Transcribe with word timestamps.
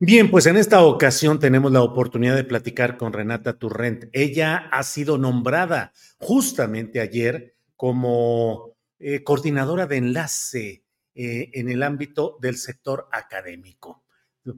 Bien, 0.00 0.28
pues 0.30 0.46
en 0.46 0.56
esta 0.56 0.84
ocasión 0.84 1.38
tenemos 1.38 1.70
la 1.70 1.82
oportunidad 1.82 2.34
de 2.34 2.44
platicar 2.44 2.96
con 2.96 3.12
Renata 3.12 3.58
Turrent. 3.58 4.06
Ella 4.12 4.68
ha 4.72 4.82
sido 4.82 5.18
nombrada 5.18 5.92
justamente 6.18 7.00
ayer 7.00 7.54
como 7.76 8.74
eh, 8.98 9.22
coordinadora 9.22 9.86
de 9.86 9.96
enlace 9.96 10.84
eh, 11.14 11.50
en 11.52 11.68
el 11.68 11.84
ámbito 11.84 12.38
del 12.40 12.56
sector 12.56 13.08
académico. 13.12 14.02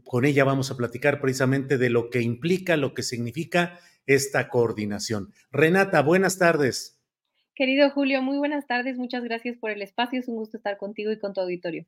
Con 0.04 0.24
ella 0.24 0.42
vamos 0.42 0.70
a 0.70 0.76
platicar 0.76 1.20
precisamente 1.20 1.76
de 1.76 1.90
lo 1.90 2.08
que 2.08 2.22
implica, 2.22 2.76
lo 2.76 2.94
que 2.94 3.02
significa 3.02 3.78
esta 4.06 4.48
coordinación. 4.48 5.32
Renata, 5.52 6.00
buenas 6.00 6.38
tardes. 6.38 6.98
Querido 7.54 7.90
Julio, 7.90 8.22
muy 8.22 8.38
buenas 8.38 8.66
tardes. 8.66 8.96
Muchas 8.96 9.22
gracias 9.22 9.58
por 9.58 9.70
el 9.70 9.82
espacio. 9.82 10.18
Es 10.18 10.28
un 10.28 10.36
gusto 10.36 10.56
estar 10.56 10.78
contigo 10.78 11.12
y 11.12 11.18
con 11.18 11.34
tu 11.34 11.40
auditorio. 11.40 11.86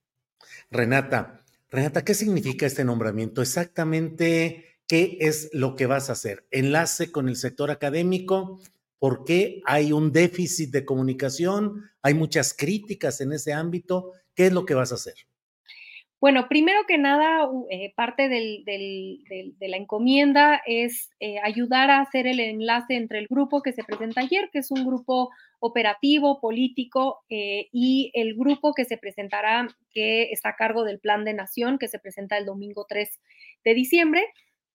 Renata, 0.71 1.45
Renata, 1.71 2.03
¿qué 2.03 2.15
significa 2.15 2.65
este 2.65 2.83
nombramiento? 2.83 3.43
Exactamente, 3.43 4.81
¿qué 4.87 5.19
es 5.21 5.51
lo 5.53 5.77
que 5.77 5.85
vas 5.85 6.09
a 6.09 6.13
hacer? 6.13 6.47
¿Enlace 6.51 7.13
con 7.13 7.29
el 7.29 7.37
sector 7.37 7.71
académico? 7.71 8.59
¿Por 8.99 9.25
qué 9.25 9.61
hay 9.67 9.93
un 9.93 10.11
déficit 10.11 10.71
de 10.71 10.87
comunicación? 10.87 11.91
¿Hay 12.01 12.15
muchas 12.15 12.55
críticas 12.55 13.21
en 13.21 13.33
ese 13.33 13.53
ámbito? 13.53 14.13
¿Qué 14.35 14.47
es 14.47 14.53
lo 14.53 14.65
que 14.65 14.75
vas 14.75 14.93
a 14.93 14.95
hacer? 14.95 15.28
Bueno, 16.21 16.49
primero 16.49 16.81
que 16.89 16.99
nada, 16.99 17.49
eh, 17.71 17.93
parte 17.95 18.29
del, 18.29 18.65
de 18.65 19.69
la 19.69 19.77
encomienda 19.77 20.61
es 20.67 21.11
eh, 21.21 21.39
ayudar 21.45 21.91
a 21.91 22.01
hacer 22.01 22.27
el 22.27 22.41
enlace 22.41 22.97
entre 22.97 23.21
el 23.21 23.29
grupo 23.29 23.63
que 23.63 23.73
se 23.73 23.85
presenta 23.85 24.23
ayer, 24.23 24.51
que 24.53 24.59
es 24.59 24.73
un 24.73 24.85
grupo 24.85 25.31
operativo, 25.61 26.41
político, 26.41 27.21
eh, 27.29 27.69
y 27.73 28.11
el 28.15 28.35
grupo 28.35 28.75
que 28.75 28.85
se 28.85 28.99
presentará, 28.99 29.69
que 29.93 30.33
está 30.33 30.51
a 30.51 30.57
cargo 30.57 30.83
del 30.83 30.99
Plan 30.99 31.25
de 31.25 31.35
Nación, 31.35 31.79
que 31.79 31.87
se 31.87 32.01
presenta 32.01 32.37
el 32.37 32.47
domingo 32.47 32.85
3 32.89 33.21
de 33.65 33.75
diciembre. 33.75 34.25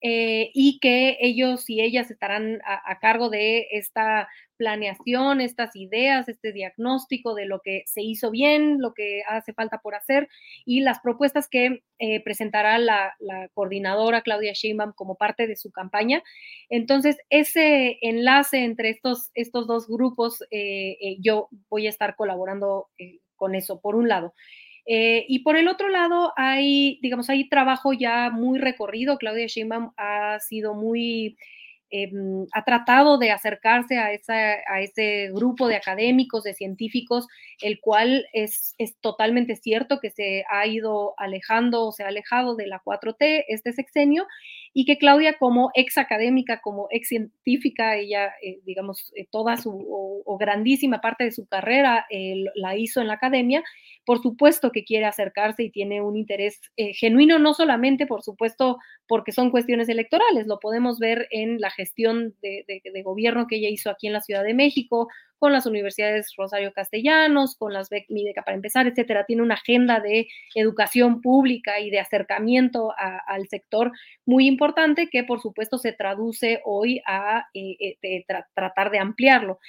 Y 0.06 0.80
que 0.80 1.18
ellos 1.22 1.70
y 1.70 1.82
ellas 1.82 2.12
estarán 2.12 2.60
a, 2.66 3.00
cargo 3.00 3.30
de 3.30 3.68
esta 3.72 4.28
planeación, 4.58 5.42
estas 5.42 5.76
ideas, 5.76 6.30
este 6.30 6.52
diagnóstico 6.52 7.36
de 7.36 7.46
lo 7.46 7.60
que 7.62 7.84
se 7.86 8.02
hizo 8.02 8.32
bien, 8.32 8.78
lo 8.80 8.94
que 8.94 9.22
hace 9.28 9.54
falta 9.54 9.80
por 9.80 9.96
hacer 9.96 10.30
y 10.66 10.82
las 10.82 11.00
propuestas 11.00 11.48
que 11.50 11.84
eh, 12.00 12.24
presentará 12.24 12.78
la, 12.78 13.14
coordinadora 13.54 14.22
Claudia 14.22 14.54
Sheinbaum 14.54 14.94
como 14.94 15.16
parte 15.16 15.48
de 15.48 15.56
su 15.56 15.72
campaña. 15.72 16.24
Entonces, 16.70 17.18
ese 17.30 17.98
enlace 18.02 18.64
entre 18.64 18.90
estos, 18.90 19.32
estos 19.34 19.68
dos 19.68 19.88
grupos, 19.88 20.42
eh, 20.52 20.98
eh, 21.02 21.18
yo 21.20 21.50
voy 21.70 21.88
a 21.88 21.90
estar 21.90 22.16
colaborando 22.16 22.90
con 23.36 23.56
eso, 23.56 23.82
por 23.82 23.96
un 23.96 24.08
lado. 24.08 24.34
Y 24.86 25.40
por 25.40 25.56
el 25.56 25.68
otro 25.68 25.90
lado, 25.90 26.34
hay, 26.36 27.00
digamos, 27.02 27.30
hay 27.30 27.48
trabajo 27.50 27.94
ya 27.94 28.30
muy 28.30 28.60
recorrido. 28.60 29.18
Claudia 29.18 29.48
Sheinbaum 29.48 29.92
ha 29.98 30.40
sido 30.40 30.74
muy 30.74 31.38
Em, 31.96 32.48
ha 32.54 32.66
tratado 32.66 33.20
de 33.20 33.30
acercarse 33.30 34.00
a, 34.00 34.08
a, 34.08 34.82
ese 34.82 35.30
grupo 35.32 35.68
de 35.68 35.76
académicos, 35.76 36.42
de 36.42 36.56
científicos, 36.56 37.28
el 37.62 37.80
cual 37.80 38.26
es, 38.34 38.74
es, 38.80 38.98
totalmente 39.00 39.56
cierto 39.56 40.00
que 40.00 40.10
se 40.10 40.44
ha 40.50 40.66
ido 40.66 41.14
alejando, 41.18 41.92
se 41.92 42.04
ha 42.04 42.08
alejado 42.08 42.56
de 42.56 42.66
la 42.66 42.82
4T 42.84 43.46
este 43.48 43.74
sexenio, 43.74 44.26
y 44.74 44.86
que 44.86 44.98
Claudia 44.98 45.38
como 45.38 45.70
ex 45.76 46.00
académica, 46.00 46.60
como 46.60 46.88
ex 46.90 47.08
científica, 47.10 47.96
ella, 47.96 48.34
eh, 48.42 48.60
digamos, 48.66 49.14
eh, 49.16 49.28
toda 49.30 49.56
su, 49.56 49.70
o, 49.72 50.38
grandísima 50.38 51.00
parte 51.00 51.26
de 51.26 51.32
su 51.32 51.46
carrera 51.48 52.08
eh, 52.10 52.46
la 52.56 52.76
hizo 52.76 53.00
en 53.00 53.08
la 53.08 53.14
academia, 53.14 53.64
por 54.04 54.20
supuesto 54.22 54.72
que 54.72 54.84
quiere 54.84 55.06
acercarse 55.06 55.64
y 55.64 55.70
tiene 55.70 56.02
un 56.02 56.18
interés 56.18 56.60
genuino, 56.76 57.38
no 57.38 57.54
solamente, 57.54 58.08
por 58.08 58.24
supuesto, 58.24 58.80
porque 59.08 59.32
son 59.32 59.52
cuestiones 59.52 59.88
electorales, 59.90 60.48
lo 60.48 60.60
podemos 60.60 61.00
ver 61.00 61.28
en 61.30 61.62
la 61.62 61.70
gestión 61.70 62.36
de, 62.42 62.66
de 62.68 63.04
gobierno 63.04 63.46
que 63.48 63.58
ella 63.58 63.70
hizo 63.70 63.92
aquí 63.92 64.08
en 64.08 64.14
la 64.14 64.22
Ciudad 64.22 64.44
de 64.44 64.56
México, 64.56 65.08
con 65.44 65.52
las 65.52 65.66
universidades 65.66 66.34
Rosario 66.38 66.72
Castellanos, 66.72 67.58
con 67.58 67.74
las 67.74 67.90
Mi 68.08 68.24
Beca 68.24 68.44
para 68.44 68.56
empezar, 68.56 68.88
etcétera. 68.88 69.26
Tiene 69.26 69.42
una 69.42 69.56
agenda 69.56 70.00
de 70.00 70.30
educación 70.56 71.20
pública 71.20 71.82
y 71.82 71.90
de 71.90 72.00
acercamiento 72.00 72.94
al 73.28 73.50
sector 73.50 73.92
muy 74.26 74.48
importante 74.48 75.10
que, 75.12 75.26
por 75.26 75.42
supuesto, 75.42 75.78
se 75.78 75.92
traduce 75.92 76.62
hoy 76.64 77.02
a 77.06 77.50
eh, 77.54 77.98
eh, 78.02 78.26
tratar 78.56 78.90
de 78.90 79.00
ampliarlo. 79.00 79.60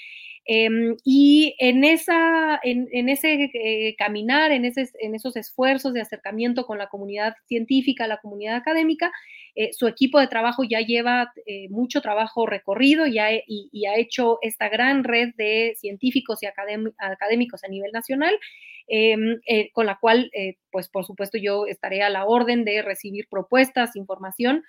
Em, 0.46 0.96
y 1.04 1.56
en, 1.58 1.84
esa, 1.84 2.60
en, 2.62 3.08
ese 3.08 3.50
eh, 3.54 3.96
caminar, 3.96 4.52
en, 4.52 4.66
esos 4.66 5.36
esfuerzos 5.36 5.94
de 5.94 6.02
acercamiento 6.02 6.66
con 6.66 6.76
la 6.76 6.88
comunidad 6.88 7.34
científica, 7.46 8.06
la 8.06 8.18
comunidad 8.18 8.56
académica, 8.56 9.10
eh, 9.54 9.70
su 9.72 9.88
equipo 9.88 10.20
de 10.20 10.26
trabajo 10.26 10.62
ya 10.62 10.80
lleva 10.80 11.32
eh, 11.46 11.68
mucho 11.70 12.02
trabajo 12.02 12.44
recorrido 12.44 13.06
y 13.06 13.18
ha, 13.18 13.30
y, 13.46 13.86
ha, 13.86 13.96
hecho 13.96 14.38
esta 14.42 14.68
gran 14.68 15.04
red 15.04 15.30
de 15.36 15.74
científicos 15.78 16.42
y 16.42 16.46
académicos 16.46 17.64
a 17.64 17.68
nivel 17.68 17.92
nacional, 17.92 18.38
em, 18.86 19.40
con 19.72 19.86
la 19.86 19.98
cual, 19.98 20.30
pues 20.70 20.90
por 20.90 21.06
supuesto, 21.06 21.38
yo 21.38 21.66
estaré 21.66 22.02
a 22.02 22.10
la 22.10 22.26
orden 22.26 22.64
de 22.66 22.82
recibir 22.82 23.28
propuestas, 23.30 23.96
información 23.96 24.62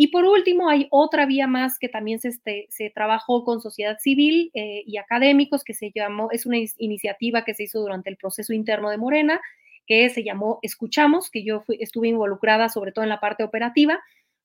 y 0.00 0.12
por 0.12 0.24
último, 0.24 0.68
hay 0.68 0.86
otra 0.92 1.26
vía 1.26 1.48
más 1.48 1.76
que 1.76 1.88
también 1.88 2.20
se, 2.20 2.28
este, 2.28 2.68
se 2.70 2.88
trabajó 2.88 3.42
con 3.42 3.60
sociedad 3.60 3.98
civil 3.98 4.52
eh, 4.54 4.84
y 4.86 4.96
académicos, 4.96 5.64
que 5.64 5.74
se 5.74 5.90
llamó, 5.92 6.28
es 6.30 6.46
una 6.46 6.58
iniciativa 6.76 7.44
que 7.44 7.52
se 7.52 7.64
hizo 7.64 7.80
durante 7.80 8.08
el 8.08 8.16
proceso 8.16 8.52
interno 8.52 8.90
de 8.90 8.96
Morena, 8.96 9.40
que 9.88 10.08
se 10.08 10.22
llamó 10.22 10.60
Escuchamos, 10.62 11.32
que 11.32 11.42
yo 11.42 11.64
estuve 11.80 12.06
involucrada 12.06 12.68
sobre 12.68 12.92
todo 12.92 13.02
en 13.02 13.08
la 13.08 13.18
parte 13.18 13.42
operativa, 13.42 13.98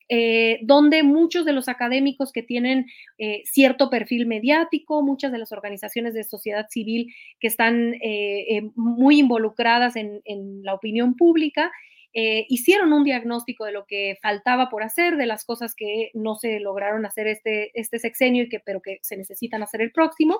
eh, 0.09 0.57
donde 0.63 1.03
muchos 1.03 1.45
de 1.45 1.53
los 1.53 1.67
académicos 1.67 2.31
que 2.31 2.41
tienen 2.41 2.87
eh, 3.19 3.43
cierto 3.45 3.91
perfil 3.91 4.25
mediático, 4.25 5.03
muchas 5.03 5.31
de 5.31 5.37
las 5.37 5.51
organizaciones 5.51 6.15
de 6.15 6.23
sociedad 6.23 6.65
civil 6.67 7.13
que 7.39 7.47
están 7.47 7.93
muy 8.75 9.19
involucradas 9.19 9.97
en, 9.97 10.19
en 10.25 10.63
la 10.63 10.73
opinión 10.73 11.15
pública, 11.15 11.71
eh, 12.13 12.45
hicieron 12.49 12.93
un 12.93 13.03
diagnóstico 13.03 13.65
de 13.65 13.71
lo 13.71 13.85
que 13.85 14.17
faltaba 14.21 14.69
por 14.69 14.83
hacer, 14.83 15.17
de 15.17 15.25
las 15.25 15.45
cosas 15.45 15.73
que 15.75 16.11
no 16.13 16.35
se 16.35 16.59
lograron 16.59 17.05
hacer 17.05 17.27
este, 17.27 17.71
este 17.79 17.97
sexenio, 17.99 18.43
y 18.43 18.49
que, 18.49 18.59
pero 18.59 18.81
que 18.81 18.99
se 19.01 19.17
necesitan 19.17 19.63
hacer 19.63 19.81
el 19.81 19.91
próximo. 19.91 20.39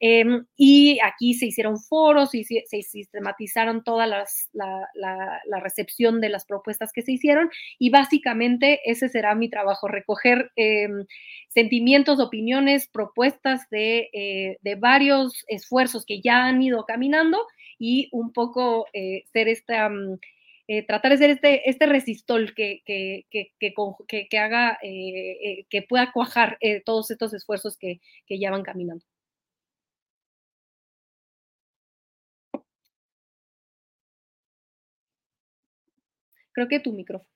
Em, 0.00 0.46
y 0.56 0.98
aquí 1.04 1.34
se 1.34 1.46
hicieron 1.46 1.78
foros 1.78 2.34
y 2.34 2.44
se, 2.44 2.64
sistematizaron 2.82 3.84
toda 3.84 4.06
la, 4.06 4.24
la, 4.52 5.60
recepción 5.60 6.20
de 6.22 6.30
las 6.30 6.46
propuestas 6.46 6.90
que 6.92 7.02
se 7.02 7.12
hicieron. 7.12 7.50
Y 7.78 7.90
básicamente 7.90 8.80
ese 8.84 9.08
será 9.08 9.34
mi 9.34 9.50
trabajo, 9.50 9.88
recoger 9.88 10.50
em, 10.56 11.04
sentimientos, 11.48 12.18
opiniones, 12.18 12.88
propuestas 12.88 13.68
de, 13.70 14.08
eh, 14.12 14.58
de 14.62 14.74
varios 14.76 15.44
esfuerzos 15.48 16.06
que 16.06 16.20
ya 16.22 16.46
han 16.46 16.62
ido 16.62 16.84
caminando 16.86 17.38
y 17.78 18.08
un 18.12 18.32
poco 18.32 18.86
eh, 18.92 19.24
ser 19.32 19.48
esta... 19.48 19.88
Mm, 19.88 20.18
eh, 20.72 20.86
tratar 20.86 21.10
de 21.10 21.18
ser 21.18 21.30
este, 21.30 21.68
este 21.68 21.84
resistol 21.86 22.54
que, 22.54 22.82
que, 22.86 23.26
que, 23.28 24.28
que 24.28 24.38
haga, 24.38 24.78
eh, 24.82 25.32
eh, 25.42 25.66
que 25.68 25.82
pueda 25.82 26.12
cuajar 26.12 26.58
todos 26.84 27.10
estos 27.10 27.34
esfuerzos 27.34 27.76
que, 27.76 28.00
ya 28.28 28.52
van 28.52 28.62
caminando. 28.62 29.04
Creo 36.52 36.68
que 36.68 36.78
tu 36.78 36.92
micrófono. 36.92 37.28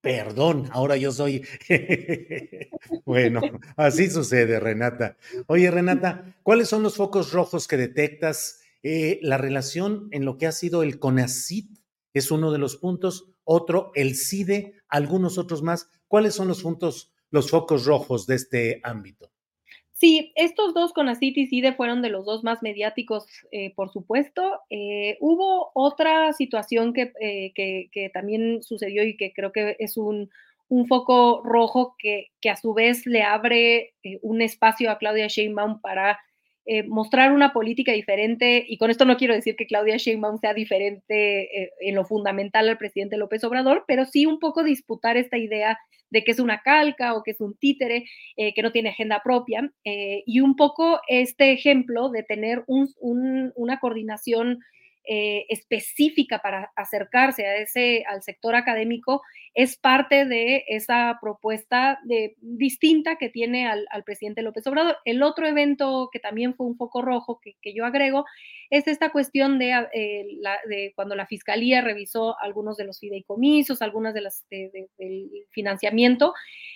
Perdón, 0.00 0.68
ahora 0.72 0.96
yo 0.96 1.10
soy. 1.10 1.44
bueno, 3.04 3.40
así 3.76 4.08
sucede, 4.08 4.60
Renata. 4.60 5.16
Oye, 5.48 5.72
Renata, 5.72 6.36
¿cuáles 6.44 6.68
son 6.68 6.84
los 6.84 6.96
focos 6.96 7.32
rojos 7.32 7.66
que 7.66 7.76
detectas 7.76 8.59
eh, 8.82 9.18
la 9.22 9.36
relación 9.36 10.08
en 10.10 10.24
lo 10.24 10.38
que 10.38 10.46
ha 10.46 10.52
sido 10.52 10.82
el 10.82 10.98
CONACIT 10.98 11.78
es 12.14 12.30
uno 12.30 12.50
de 12.50 12.58
los 12.58 12.76
puntos, 12.76 13.30
otro, 13.44 13.92
el 13.94 14.16
CIDE, 14.16 14.74
algunos 14.88 15.38
otros 15.38 15.62
más. 15.62 15.90
¿Cuáles 16.08 16.34
son 16.34 16.48
los 16.48 16.62
puntos, 16.62 17.12
los 17.30 17.50
focos 17.50 17.84
rojos 17.84 18.26
de 18.26 18.36
este 18.36 18.80
ámbito? 18.82 19.30
Sí, 19.92 20.32
estos 20.34 20.72
dos, 20.72 20.94
CONACIT 20.94 21.36
y 21.36 21.46
CIDE, 21.46 21.74
fueron 21.74 22.00
de 22.00 22.08
los 22.08 22.24
dos 22.24 22.42
más 22.42 22.62
mediáticos, 22.62 23.26
eh, 23.52 23.74
por 23.74 23.92
supuesto. 23.92 24.60
Eh, 24.70 25.18
hubo 25.20 25.72
otra 25.74 26.32
situación 26.32 26.94
que, 26.94 27.12
que, 27.54 28.10
también 28.14 28.62
sucedió 28.62 29.04
y 29.04 29.18
que 29.18 29.34
creo 29.34 29.52
que 29.52 29.76
es 29.78 29.98
un, 29.98 30.30
un 30.68 30.86
foco 30.86 31.42
rojo 31.44 31.96
que, 31.98 32.28
que, 32.40 32.48
a 32.48 32.56
su 32.56 32.72
vez 32.72 33.04
le 33.04 33.22
abre 33.22 33.92
un 34.22 34.40
espacio 34.40 34.90
a 34.90 34.96
Claudia 34.96 35.26
Sheinbaum 35.26 35.82
para 35.82 36.18
eh, 36.66 36.82
mostrar 36.84 37.32
una 37.32 37.52
política 37.52 37.92
diferente, 37.92 38.64
y 38.68 38.76
con 38.76 38.90
esto 38.90 39.04
no 39.04 39.16
quiero 39.16 39.34
decir 39.34 39.56
que 39.56 39.66
Claudia 39.66 39.96
Sheinbaum 39.96 40.38
sea 40.38 40.54
diferente 40.54 41.62
eh, 41.62 41.70
en 41.80 41.94
lo 41.94 42.04
fundamental 42.04 42.68
al 42.68 42.78
presidente 42.78 43.16
López 43.16 43.42
Obrador, 43.44 43.84
pero 43.88 44.04
sí 44.04 44.26
un 44.26 44.38
poco 44.38 44.62
disputar 44.62 45.16
esta 45.16 45.38
idea 45.38 45.78
de 46.10 46.22
que 46.22 46.32
es 46.32 46.38
una 46.38 46.60
calca 46.62 47.14
o 47.14 47.22
que 47.22 47.30
es 47.30 47.40
un 47.40 47.56
títere, 47.56 48.04
eh, 48.36 48.52
que 48.52 48.62
no 48.62 48.72
tiene 48.72 48.90
agenda 48.90 49.20
propia, 49.24 49.72
y 49.84 50.40
un 50.40 50.56
poco 50.56 51.00
este 51.08 51.52
ejemplo 51.52 52.08
de 52.10 52.24
tener 52.24 52.64
una 52.66 53.78
coordinación 53.80 54.58
eh, 55.04 55.46
específica 55.48 56.40
para 56.40 56.70
acercarse 56.76 57.46
a 57.46 57.56
ese, 57.56 58.04
al 58.06 58.22
sector 58.22 58.54
académico 58.54 59.22
es 59.54 59.76
parte 59.76 60.26
de 60.26 60.64
esa 60.68 61.18
propuesta 61.20 61.98
de, 62.04 62.36
distinta 62.40 63.16
que 63.16 63.28
tiene 63.28 63.66
al, 63.66 63.86
presidente 64.04 64.42
López 64.42 64.66
Obrador. 64.66 64.98
El 65.04 65.22
otro 65.22 65.46
evento 65.46 66.10
que 66.12 66.20
también 66.20 66.54
fue 66.54 66.66
un 66.66 66.76
foco 66.76 67.02
rojo 67.02 67.40
que, 67.42 67.54
que 67.60 67.74
yo 67.74 67.84
agrego 67.84 68.24
es 68.70 68.86
esta 68.86 69.10
cuestión 69.10 69.58
de, 69.58 69.72
eh, 69.92 70.26
de, 70.68 70.92
cuando 70.94 71.16
la 71.16 71.26
fiscalía 71.26 71.80
revisó 71.80 72.38
algunos 72.38 72.76
de 72.76 72.84
los 72.84 73.00
fideicomisos, 73.00 73.82
algunas 73.82 74.14
de 74.14 74.20
las 74.20 74.46
del 74.48 74.88
financiamiento, 75.50 76.34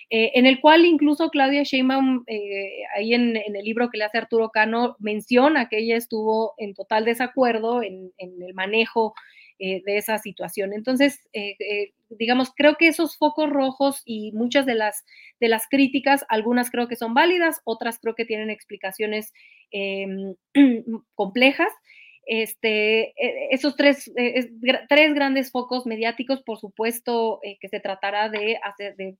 eh, 0.09 0.31
en 0.35 0.45
el 0.45 0.59
cual 0.61 0.85
incluso 0.85 1.29
Claudia 1.29 1.63
Sheinbaum, 1.63 2.23
eh, 2.27 2.83
ahí 2.95 3.13
en, 3.13 3.37
el 3.37 3.63
libro 3.63 3.89
que 3.89 3.97
le 3.97 4.05
hace 4.05 4.17
Arturo 4.17 4.49
Cano, 4.49 4.95
menciona 4.99 5.69
que 5.69 5.79
ella 5.79 5.97
estuvo 5.97 6.53
en 6.57 6.73
total 6.73 7.05
desacuerdo 7.05 7.81
en, 7.81 8.11
el 8.17 8.53
manejo 8.53 9.13
de 9.57 9.81
esa 9.85 10.17
situación. 10.17 10.73
Entonces, 10.73 11.21
digamos, 12.09 12.51
creo 12.55 12.75
que 12.75 12.87
esos 12.87 13.17
focos 13.17 13.49
rojos 13.49 14.01
y 14.05 14.31
muchas 14.33 14.65
de 14.65 14.75
las, 14.75 15.05
de 15.39 15.47
las 15.47 15.67
críticas, 15.69 16.25
algunas 16.29 16.69
creo 16.69 16.87
que 16.87 16.95
son 16.95 17.13
válidas, 17.13 17.61
otras 17.63 17.99
creo 17.99 18.15
que 18.15 18.25
tienen 18.25 18.49
explicaciones 18.49 19.33
em, 19.71 20.35
complejas. 21.15 21.71
Este, 22.27 23.13
e, 23.23 23.49
esos 23.51 23.75
tres, 23.75 24.11
e, 24.17 24.49
tres 24.89 25.13
grandes 25.13 25.51
focos 25.51 25.85
mediáticos, 25.85 26.41
por 26.41 26.57
supuesto, 26.57 27.39
eh, 27.43 27.57
que 27.61 27.69
se 27.69 27.79
tratará 27.79 28.29
de, 28.29 28.57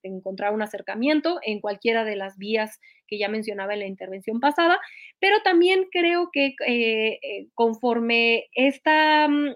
encontrar 0.01 0.53
un 0.53 0.63
acercamiento 0.63 1.39
en 1.43 1.59
cualquiera 1.59 2.03
de 2.03 2.15
las 2.15 2.37
vías 2.37 2.79
que 3.07 3.19
ya 3.19 3.29
mencionaba 3.29 3.73
en 3.73 3.81
la 3.81 3.85
intervención 3.85 4.39
pasada, 4.39 4.79
pero 5.19 5.37
también 5.43 5.85
creo 5.91 6.29
que 6.33 6.55
eh, 6.65 7.19
eh, 7.21 7.47
conforme 7.53 8.47
esta, 8.55 9.27
mm, 9.27 9.55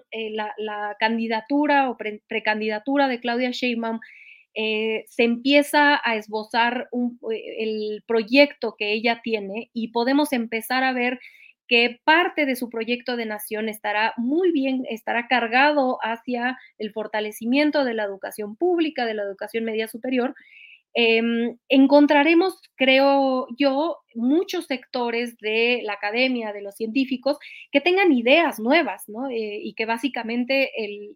la, 0.58 0.96
candidatura 1.00 1.90
o 1.90 1.96
precandidatura 2.28 3.08
de 3.08 3.20
Claudia 3.20 3.50
Sheinbaum 3.50 3.98
se 4.52 5.22
empieza 5.22 6.00
a 6.04 6.16
esbozar 6.16 6.88
el 7.30 8.02
proyecto 8.06 8.74
que 8.76 8.92
ella 8.92 9.20
tiene 9.22 9.70
y 9.72 9.88
podemos 9.88 10.32
empezar 10.32 10.82
a 10.82 10.92
ver 10.92 11.20
que 11.70 12.00
parte 12.02 12.46
de 12.46 12.56
su 12.56 12.68
proyecto 12.68 13.14
de 13.14 13.26
nación 13.26 13.68
estará 13.68 14.12
muy 14.16 14.50
bien, 14.50 14.84
estará 14.90 15.28
cargado 15.28 15.98
hacia 16.02 16.58
el 16.78 16.90
fortalecimiento 16.90 17.84
de 17.84 17.94
la 17.94 18.02
educación 18.02 18.56
pública, 18.56 19.06
de 19.06 19.14
la 19.14 19.22
educación 19.22 19.62
media 19.62 19.86
superior, 19.86 20.34
Em, 20.92 21.56
encontraremos, 21.68 22.60
creo 22.74 23.46
yo, 23.56 23.98
muchos 24.14 24.66
sectores 24.66 25.36
de 25.38 25.82
la 25.84 25.92
academia, 25.92 26.52
de 26.52 26.62
los 26.62 26.74
científicos, 26.74 27.38
que 27.70 27.80
tengan 27.80 28.12
ideas 28.12 28.58
nuevas, 28.58 29.08
¿no? 29.08 29.28
Eh, 29.28 29.60
y 29.62 29.74
que 29.74 29.86
básicamente 29.86 30.72
el, 30.76 31.14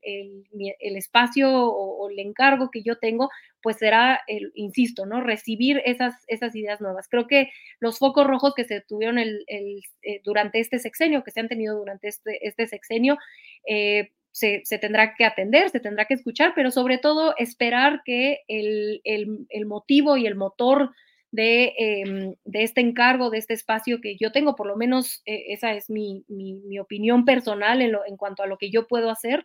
espacio 0.97 1.51
o, 1.51 2.09
el 2.09 2.21
encargo 2.21 2.71
que 2.71 2.83
yo 2.83 2.99
tengo, 2.99 3.31
pues 3.63 3.79
será, 3.79 4.21
el, 4.29 4.53
insisto, 4.55 5.07
¿no? 5.07 5.21
Recibir 5.21 5.83
esas, 5.85 6.23
esas 6.29 6.55
ideas 6.55 6.81
nuevas. 6.81 7.09
Creo 7.09 7.27
que 7.27 7.51
los 7.81 7.99
focos 7.99 8.27
rojos 8.29 8.55
que 8.55 8.65
se 8.65 8.81
tuvieron 8.81 9.19
el, 9.19 9.45
eh, 9.49 10.21
durante 10.23 10.61
este 10.61 10.79
sexenio, 10.79 11.25
que 11.25 11.33
se 11.33 11.41
han 11.41 11.49
tenido 11.49 11.77
durante 11.77 12.09
este, 12.09 12.47
este 12.47 12.69
sexenio, 12.69 13.19
se, 14.35 14.79
tendrá 14.81 15.15
que 15.15 15.25
atender, 15.25 15.71
se 15.71 15.79
tendrá 15.79 16.07
que 16.07 16.15
escuchar, 16.15 16.55
pero 16.57 16.73
sobre 16.73 16.99
todo 16.99 17.37
esperar 17.39 18.03
que 18.05 18.41
el, 18.49 19.01
motivo 19.65 20.17
y 20.17 20.27
el 20.27 20.35
motor 20.35 20.91
em, 21.37 22.35
de, 22.45 22.63
este 22.63 22.81
encargo, 22.81 23.31
de 23.31 23.39
este 23.39 23.55
espacio 23.55 24.01
que 24.01 24.17
yo 24.17 24.33
tengo, 24.33 24.57
por 24.57 24.67
lo 24.67 24.77
menos 24.77 25.23
eh, 25.27 25.47
esa 25.49 25.73
es 25.75 25.91
mi, 25.91 26.25
opinión 26.81 27.25
personal 27.25 27.83
en, 27.83 27.97
en, 28.07 28.17
cuanto 28.17 28.43
a 28.43 28.47
lo 28.47 28.59
que 28.59 28.71
yo 28.71 28.87
puedo 28.87 29.11
hacer, 29.11 29.45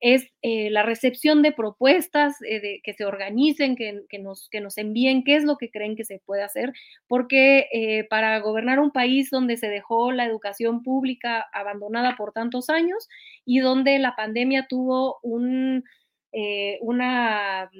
es 0.00 0.28
eh, 0.42 0.68
la 0.70 0.82
recepción 0.82 1.42
de 1.42 1.52
propuestas, 1.52 2.36
eh, 2.42 2.60
de, 2.60 2.80
que 2.82 2.92
se 2.92 3.04
organicen, 3.04 3.76
que, 3.76 4.18
nos, 4.18 4.48
que 4.50 4.60
nos 4.60 4.76
envíen 4.78 5.22
qué 5.22 5.36
es 5.36 5.44
lo 5.44 5.56
que 5.56 5.70
creen 5.70 5.96
que 5.96 6.04
se 6.04 6.20
puede 6.24 6.42
hacer, 6.42 6.72
porque 7.06 8.06
para 8.10 8.38
gobernar 8.40 8.80
un 8.80 8.90
país 8.90 9.30
donde 9.30 9.56
se 9.56 9.68
dejó 9.68 10.12
la 10.12 10.26
educación 10.26 10.82
pública 10.82 11.46
abandonada 11.52 12.16
por 12.16 12.32
tantos 12.32 12.68
años 12.68 13.08
y 13.44 13.60
donde 13.60 13.98
la 13.98 14.16
pandemia 14.16 14.66
tuvo 14.68 15.18
un, 15.22 15.84
eh, 16.32 16.78
una, 16.80 17.70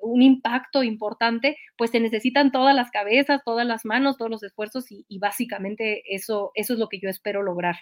un 0.00 0.22
impacto 0.22 0.82
importante, 0.82 1.56
pues 1.76 1.90
se 1.90 2.00
necesitan 2.00 2.52
todas 2.52 2.74
las 2.74 2.90
cabezas, 2.90 3.42
todas 3.44 3.66
las 3.66 3.84
manos, 3.84 4.16
todos 4.16 4.30
los 4.30 4.42
esfuerzos 4.42 4.90
y, 4.92 5.04
y 5.08 5.18
básicamente 5.18 6.02
eso, 6.14 6.52
eso 6.54 6.74
es 6.74 6.78
lo 6.78 6.88
que 6.88 7.00
yo 7.00 7.08
espero 7.08 7.42
lograr. 7.42 7.76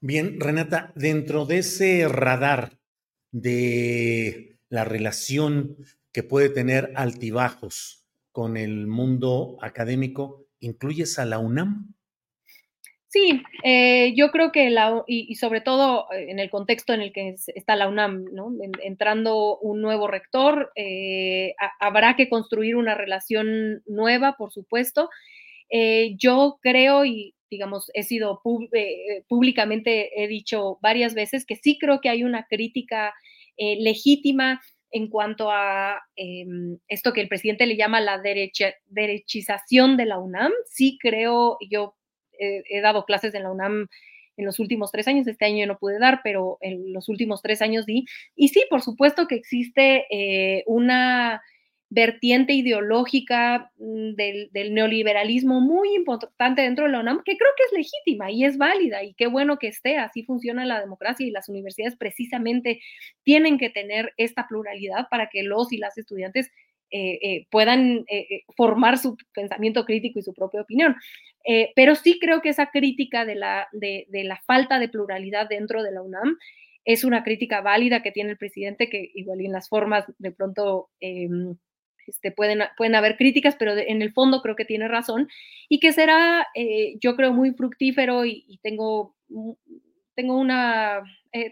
Bien, 0.00 0.38
Renata, 0.40 0.92
dentro 0.94 1.46
de 1.46 1.58
ese 1.58 2.06
radar 2.08 2.78
de 3.30 4.58
la 4.68 4.84
relación 4.84 5.76
que 6.12 6.22
puede 6.22 6.50
tener 6.50 6.92
altibajos 6.94 8.04
con 8.32 8.56
el 8.56 8.86
mundo 8.86 9.56
académico, 9.62 10.46
¿incluyes 10.60 11.18
a 11.18 11.24
la 11.24 11.38
UNAM? 11.38 11.94
Sí, 13.12 13.42
eh, 13.62 14.14
yo 14.16 14.30
creo 14.30 14.52
que 14.52 14.70
la, 14.70 15.04
y, 15.06 15.34
sobre 15.34 15.60
todo 15.60 16.10
eh, 16.12 16.30
en 16.30 16.38
el 16.38 16.48
contexto 16.48 16.94
en 16.94 17.02
el 17.02 17.12
que 17.12 17.34
está 17.54 17.76
la 17.76 17.86
UNAM, 17.86 18.24
¿no? 18.32 18.50
entrando 18.82 19.58
un 19.58 19.82
nuevo 19.82 20.08
rector, 20.08 20.72
eh, 20.76 21.54
habrá 21.78 22.16
que 22.16 22.30
construir 22.30 22.74
una 22.74 22.94
relación 22.94 23.82
nueva, 23.84 24.36
por 24.38 24.50
supuesto. 24.50 25.10
yo 26.18 26.58
creo 26.62 27.04
y 27.04 27.34
digamos, 27.50 27.90
he 27.92 28.02
sido 28.02 28.40
públicamente, 29.28 30.10
he 30.22 30.26
dicho 30.26 30.78
varias 30.80 31.12
veces 31.14 31.44
que 31.44 31.56
sí 31.56 31.78
creo 31.78 32.00
que 32.00 32.08
hay 32.08 32.24
una 32.24 32.46
crítica 32.48 33.12
legítima 33.58 34.62
en 34.90 35.08
cuanto 35.08 35.50
a 35.50 36.00
em, 36.16 36.78
esto 36.88 37.12
que 37.12 37.20
el 37.20 37.28
presidente 37.28 37.66
le 37.66 37.76
llama 37.76 38.00
la 38.00 38.22
derechización 38.86 39.98
de 39.98 40.06
la 40.06 40.18
UNAM. 40.18 40.52
Sí 40.66 40.98
creo, 41.00 41.58
yo 41.70 41.94
he 42.38 42.80
dado 42.80 43.04
clases 43.04 43.34
en 43.34 43.44
la 43.44 43.50
UNAM 43.50 43.88
en 44.36 44.46
los 44.46 44.58
últimos 44.58 44.90
tres 44.90 45.08
años, 45.08 45.26
este 45.26 45.44
año 45.44 45.66
no 45.66 45.78
pude 45.78 45.98
dar, 45.98 46.20
pero 46.24 46.58
en 46.60 46.92
los 46.92 47.08
últimos 47.08 47.42
tres 47.42 47.62
años 47.62 47.86
di. 47.86 48.06
Y 48.34 48.48
sí, 48.48 48.64
por 48.70 48.82
supuesto 48.82 49.26
que 49.26 49.34
existe 49.34 50.06
eh, 50.10 50.64
una 50.66 51.42
vertiente 51.90 52.54
ideológica 52.54 53.70
mm, 53.76 54.14
del, 54.14 54.48
del, 54.52 54.72
neoliberalismo 54.72 55.60
muy 55.60 55.94
importante 55.94 56.62
dentro 56.62 56.86
de 56.86 56.92
la 56.92 57.00
UNAM, 57.00 57.22
que 57.22 57.36
creo 57.36 57.50
que 57.54 57.64
es 57.64 57.72
legítima 57.72 58.30
y 58.30 58.44
es 58.44 58.56
válida 58.56 59.04
y 59.04 59.12
qué 59.12 59.26
bueno 59.26 59.58
que 59.58 59.68
esté, 59.68 59.98
así 59.98 60.22
funciona 60.22 60.64
la 60.64 60.80
democracia 60.80 61.26
y 61.26 61.30
las 61.30 61.50
universidades 61.50 61.96
precisamente 61.96 62.80
tienen 63.24 63.58
que 63.58 63.68
tener 63.68 64.14
esta 64.16 64.48
pluralidad 64.48 65.08
para 65.10 65.28
que 65.28 65.42
los 65.42 65.70
y 65.70 65.76
las 65.76 65.98
estudiantes 65.98 66.50
eh, 66.94 67.18
eh, 67.22 67.46
puedan 67.50 68.04
eh, 68.06 68.42
formar 68.54 68.98
su 68.98 69.16
pensamiento 69.32 69.86
crítico 69.86 70.18
y 70.18 70.22
su 70.22 70.34
propia 70.34 70.60
opinión. 70.60 70.94
pero 71.74 71.94
sí 71.94 72.18
creo 72.20 72.42
que 72.42 72.50
esa 72.50 72.66
crítica 72.70 73.24
de 73.24 73.34
la, 73.34 73.66
de, 73.72 74.06
la 74.12 74.36
falta 74.46 74.78
de 74.78 74.90
pluralidad 74.90 75.48
dentro 75.48 75.82
de 75.82 75.90
la 75.90 76.02
UNAM 76.02 76.36
es 76.84 77.04
una 77.04 77.24
crítica 77.24 77.62
válida 77.62 78.02
que 78.02 78.12
tiene 78.12 78.32
el 78.32 78.36
presidente, 78.36 78.90
que 78.90 79.10
igual 79.14 79.40
y 79.40 79.46
en 79.46 79.52
las 79.52 79.70
formas 79.70 80.04
de 80.18 80.32
pronto 80.32 80.90
em, 81.00 81.56
este, 82.06 82.30
pueden, 82.30 82.60
pueden 82.76 82.94
haber 82.94 83.16
críticas, 83.16 83.56
pero 83.56 83.72
en 83.74 84.02
el 84.02 84.12
fondo 84.12 84.42
creo 84.42 84.54
que 84.54 84.66
tiene 84.66 84.86
razón 84.86 85.28
y 85.70 85.80
que 85.80 85.92
será, 85.92 86.46
yo 87.00 87.16
creo, 87.16 87.32
muy 87.32 87.52
fructífero 87.52 88.26
y, 88.26 88.58
tengo, 88.62 89.16
tengo 90.14 90.38
una, 90.38 91.02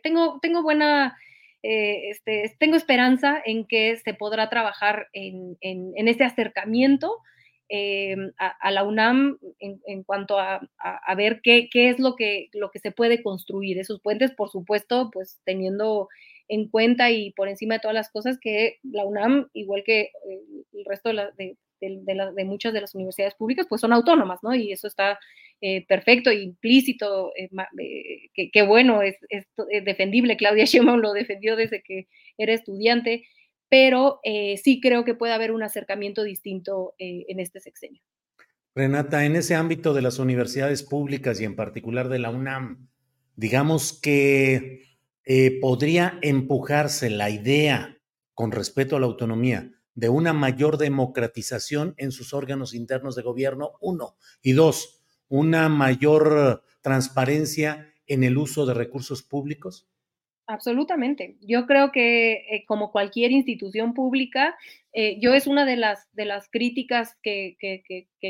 tengo, 0.03 0.39
tengo 0.43 0.63
buena 0.63 1.17
eh, 1.63 2.11
este, 2.11 2.55
tengo 2.59 2.77
esperanza 2.77 3.41
en 3.45 3.67
que 3.67 3.97
se 3.97 4.15
podrá 4.15 4.49
trabajar 4.49 5.09
en, 5.13 5.59
en, 5.61 6.09
este 6.09 6.25
acercamiento 6.25 7.19
eh, 7.69 8.17
a, 8.39 8.71
la 8.71 8.85
UNAM 8.85 9.39
en, 9.59 10.03
cuanto 10.05 10.39
a, 10.39 10.61
a, 10.79 11.15
ver 11.15 11.41
qué, 11.43 11.69
es 11.73 11.99
lo 11.99 12.17
que, 12.17 12.49
lo 12.53 12.71
que 12.71 12.79
se 12.79 12.93
puede 12.93 13.23
construir. 13.23 13.79
Esos 13.79 14.01
puentes, 14.01 14.33
por 14.33 14.49
supuesto, 14.49 15.11
pues 15.13 15.41
teniendo 15.45 16.09
en 16.49 16.69
cuenta 16.69 17.11
y 17.11 17.33
por 17.33 17.49
encima 17.49 17.75
de 17.75 17.81
todas 17.81 17.95
las 17.95 18.11
cosas 18.11 18.39
que 18.41 18.79
la 18.83 19.05
UNAM, 19.05 19.51
igual 19.53 19.83
que 19.85 20.01
eh, 20.01 20.41
el 20.73 20.85
resto 20.85 21.11
de, 21.11 21.29
de, 21.37 21.57
de, 21.81 22.45
muchas 22.45 22.73
de 22.73 22.81
las 22.81 22.95
universidades 22.95 23.35
públicas, 23.35 23.67
pues 23.69 23.81
son 23.81 23.93
autónomas, 23.93 24.41
¿no? 24.43 24.55
Y 24.55 24.73
eso 24.73 24.87
está 24.87 25.19
eh, 25.61 25.87
perfecto, 25.87 26.31
implícito, 26.33 27.33
eh, 27.37 27.51
eh, 28.37 28.63
bueno, 28.63 29.03
es, 29.03 29.17
es, 29.29 29.47
defendible. 29.85 30.37
Claudia 30.37 30.65
Sheinbaum 30.67 31.01
lo 31.01 31.13
defendió 31.13 31.57
desde 31.57 31.83
que 31.83 32.09
era 32.39 32.53
estudiante, 32.53 33.25
pero 33.69 34.21
sí 34.25 34.81
creo 34.81 35.05
que 35.05 35.15
puede 35.15 35.33
haber 35.33 35.53
un 35.53 35.63
acercamiento 35.63 36.25
distinto 36.25 36.95
en 36.99 37.39
este 37.39 37.61
sexenio. 37.61 38.03
Renata, 38.75 39.25
en 39.25 39.37
ese 39.37 39.55
ámbito 39.55 39.95
de 39.95 40.03
las 40.03 40.19
universidades 40.19 40.83
públicas 40.83 41.41
y 41.41 41.45
en 41.45 41.55
particular 41.55 42.09
de 42.09 42.19
la 42.19 42.31
UNAM, 42.31 42.89
digamos 43.37 44.01
que 44.01 44.83
podría 45.61 46.19
empujarse 46.21 47.11
la 47.11 47.31
idea 47.31 47.97
con 48.35 48.51
respeto 48.51 48.97
a 48.97 49.01
la 49.01 49.07
autonomía 49.07 49.71
de 49.95 50.09
una 50.09 50.33
mayor 50.33 50.79
democratización 50.79 51.95
en 51.97 52.13
sus 52.13 52.33
órganos 52.33 52.75
internos 52.75 53.17
de 53.17 53.23
gobierno, 53.23 53.73
uno, 53.81 54.17
y 54.43 54.53
dos, 54.53 55.03
una 55.29 55.69
mayor 55.69 56.63
transparencia 56.83 57.93
en 58.07 58.25
el 58.25 58.37
uso 58.39 58.67
de 58.67 58.75
recursos 58.75 59.23
públicos? 59.23 59.89
Absolutamente. 60.51 61.37
Yo 61.41 61.65
creo 61.67 61.93
que 61.93 62.33
eh, 62.33 62.65
como 62.67 62.91
cualquier 62.91 63.31
institución 63.31 63.95
pública, 63.95 64.57
eh, 64.93 65.17
yo 65.21 65.33
es 65.33 65.47
una 65.47 65.65
de 65.65 65.77
las, 65.77 66.13
de 66.13 66.25
las 66.25 66.49
críticas 66.51 67.17
que, 67.23 67.57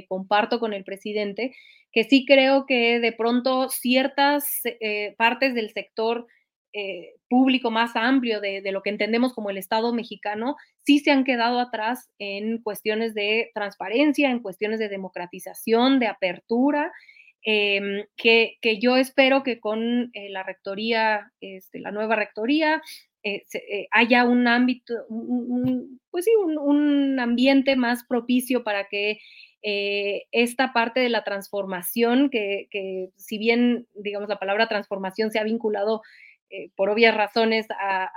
comparto 0.07 0.61
con 0.61 0.75
el 0.75 0.85
presidente, 0.85 1.55
que 1.93 2.05
sí 2.05 2.27
creo 2.27 2.67
que 2.67 3.01
de 3.01 3.13
pronto 3.13 3.71
ciertas 3.71 4.61
eh, 4.65 5.15
partes 5.17 5.55
del 5.55 5.71
sector 5.71 6.27
eh, 6.73 7.17
público 7.29 7.73
más 7.73 7.97
amplio 7.97 8.41
de, 8.41 8.63
lo 8.71 8.83
que 8.83 8.91
entendemos 8.91 9.35
como 9.35 9.51
el 9.51 9.57
Estado 9.57 9.93
mexicano, 9.93 10.57
sí 10.85 11.01
se 11.01 11.11
han 11.11 11.25
quedado 11.25 11.59
atrás 11.59 12.11
en 12.21 12.59
cuestiones 12.59 13.13
de 13.13 13.51
transparencia, 13.55 14.31
en 14.31 14.39
cuestiones 14.39 14.79
de 14.79 14.89
democratización, 14.89 15.99
de 15.99 16.07
apertura, 16.07 16.93
em, 17.43 18.05
que, 18.17 18.59
yo 18.81 18.97
espero 18.97 19.43
que 19.43 19.59
con 19.59 20.11
eh, 20.13 20.29
la 20.31 20.45
rectoría, 20.45 21.33
este, 21.41 21.81
la 21.81 21.91
nueva 21.91 22.15
rectoría, 22.15 22.81
eh, 23.25 23.45
haya 23.91 24.25
un 24.25 24.47
ámbito, 24.47 24.95
pues 26.11 26.25
sí, 26.25 26.31
un, 26.37 27.19
ambiente 27.19 27.75
más 27.75 28.05
propicio 28.05 28.63
para 28.63 28.87
que 28.89 29.19
esta 29.63 30.73
parte 30.73 31.01
de 31.01 31.11
la 31.11 31.23
transformación, 31.23 32.31
que, 32.31 32.69
que, 32.71 33.11
si 33.17 33.39
bien, 33.39 33.87
digamos, 33.95 34.29
la 34.29 34.39
palabra 34.39 34.69
transformación 34.69 35.31
se 35.33 35.39
ha 35.39 35.45
vinculado 35.45 36.03
eh, 36.51 36.71
por 36.77 36.91
obvias 36.91 37.15
razones 37.15 37.67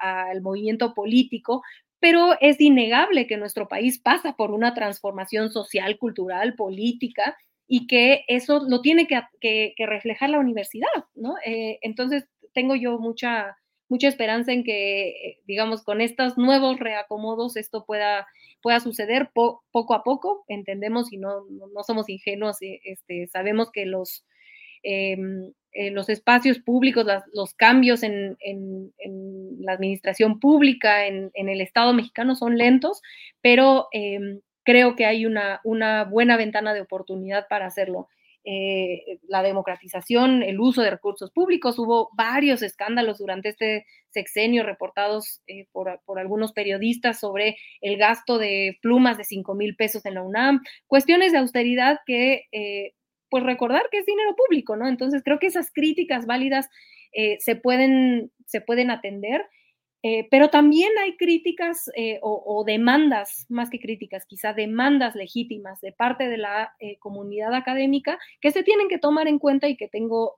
al 0.02 0.42
movimiento 0.42 0.94
político, 0.94 1.64
pero 2.00 2.36
es 2.42 2.60
innegable 2.60 3.28
que 3.28 3.38
nuestro 3.38 3.68
país 3.68 4.00
pasa 4.00 4.36
por 4.36 4.52
una 4.52 4.74
transformación 4.74 5.52
social, 5.52 5.98
cultural, 5.98 6.56
política, 6.56 7.38
y 7.68 7.88
que 7.88 8.26
eso 8.28 8.62
lo 8.68 8.82
tiene 8.82 9.08
que, 9.08 9.74
reflejar 9.78 10.30
la 10.30 10.40
universidad, 10.40 10.90
¿no? 11.16 11.36
Eh, 11.46 11.80
entonces, 11.82 12.26
tengo 12.54 12.76
yo 12.76 13.00
mucha, 13.00 13.58
mucha 13.90 14.08
esperanza 14.08 14.52
en 14.52 14.64
que, 14.64 15.10
eh, 15.10 15.40
digamos, 15.46 15.84
con 15.84 16.02
estos 16.02 16.38
nuevos 16.38 16.80
reacomodos 16.80 17.56
esto 17.56 17.86
pueda, 17.86 18.28
pueda 18.62 18.80
suceder 18.80 19.32
poco 19.34 19.94
a 19.94 20.04
poco. 20.04 20.44
Entendemos 20.48 21.12
y 21.12 21.18
no, 21.18 21.46
no, 21.50 21.84
somos 21.84 22.10
ingenuos, 22.10 22.58
este, 22.62 23.28
sabemos 23.28 23.72
que 23.72 23.86
los, 23.86 24.26
em, 24.84 25.54
eh, 25.76 25.90
los 25.90 26.08
espacios 26.10 26.60
públicos, 26.60 27.06
los 27.34 27.54
cambios 27.56 28.04
en, 28.04 28.38
la 29.60 29.74
administración 29.74 30.40
pública, 30.40 31.08
en, 31.08 31.32
el 31.34 31.62
Estado 31.62 31.94
mexicano 31.94 32.36
son 32.36 32.58
lentos, 32.58 33.02
pero 33.42 33.88
em, 33.92 34.42
creo 34.64 34.96
que 34.96 35.06
hay 35.06 35.26
una, 35.26 35.62
buena 36.10 36.38
ventana 36.38 36.74
de 36.74 36.82
oportunidad 36.82 37.48
para 37.50 37.66
hacerlo. 37.66 38.08
Eh, 38.46 39.20
la 39.30 39.42
democratización, 39.42 40.44
el 40.44 40.60
uso 40.60 40.82
de 40.82 40.92
recursos 40.92 41.32
públicos, 41.32 41.80
hubo 41.80 42.10
varios 42.14 42.62
escándalos 42.62 43.18
durante 43.18 43.50
este 43.50 43.86
sexenio 44.10 44.64
reportados 44.64 45.42
eh, 45.48 45.66
por, 45.72 46.02
por, 46.06 46.20
algunos 46.20 46.52
periodistas 46.52 47.22
sobre 47.22 47.56
el 47.80 47.98
gasto 47.98 48.38
de 48.38 48.78
plumas 48.82 49.18
de 49.18 49.24
5 49.24 49.56
mil 49.56 49.78
pesos 49.78 50.06
en 50.06 50.16
la 50.16 50.24
UNAM, 50.24 50.62
cuestiones 50.88 51.32
de 51.32 51.38
austeridad 51.38 52.00
que 52.06 52.44
pues 53.34 53.44
recordar 53.44 53.88
que 53.90 53.98
es 53.98 54.06
dinero 54.06 54.36
público, 54.36 54.76
¿no? 54.76 54.88
Entonces 54.88 55.24
creo 55.26 55.40
que 55.40 55.48
esas 55.48 55.72
críticas 55.72 56.28
válidas 56.28 56.70
eh, 57.14 57.38
se, 57.40 57.56
pueden, 57.56 58.32
se 58.46 58.62
pueden 58.62 58.92
atender, 58.92 59.44
eh, 60.04 60.28
pero 60.30 60.52
también 60.52 60.92
hay 61.02 61.18
críticas 61.18 61.90
eh, 61.96 62.20
o, 62.22 62.64
demandas, 62.64 63.48
más 63.50 63.72
que 63.72 63.80
críticas, 63.80 64.28
quizá 64.28 64.54
demandas 64.54 65.16
legítimas 65.16 65.82
de 65.82 65.94
parte 65.94 66.30
de 66.30 66.38
la 66.38 66.76
comunidad 67.00 67.56
académica 67.56 68.20
que 68.40 68.52
se 68.52 68.62
tienen 68.62 68.88
que 68.88 69.00
tomar 69.00 69.28
en 69.28 69.40
cuenta 69.40 69.68
y 69.68 69.78
que 69.78 69.88
tengo 69.88 70.38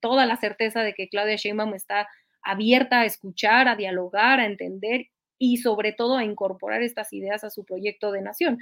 toda 0.00 0.26
la 0.26 0.36
certeza 0.38 0.82
de 0.82 0.94
que 0.94 1.08
Claudia 1.08 1.36
Sheinbaum 1.36 1.74
está 1.74 2.08
abierta 2.42 3.02
a 3.02 3.04
escuchar, 3.04 3.68
a 3.68 3.76
dialogar, 3.76 4.40
a 4.40 4.46
entender 4.46 5.06
y 5.44 5.56
sobre 5.56 5.92
todo 5.92 6.18
a 6.18 6.24
incorporar 6.24 6.82
estas 6.82 7.12
ideas 7.12 7.42
a 7.42 7.50
su 7.50 7.64
proyecto 7.64 8.12
de 8.12 8.22
nación, 8.22 8.58